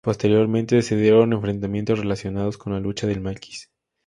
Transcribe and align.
Posteriormente 0.03 0.81
se 0.81 0.95
dieron 0.97 1.31
enfrentamientos 1.31 1.99
relacionados 1.99 2.57
con 2.57 2.73
la 2.73 2.79
lucha 2.79 3.05
del 3.05 3.21
maquis. 3.21 3.69